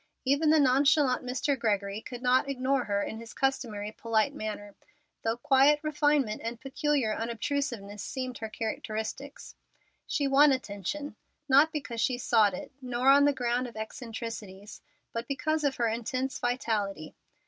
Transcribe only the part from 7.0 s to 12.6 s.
unobtrusiveness seemed her characteristics. She won attention, not because she sought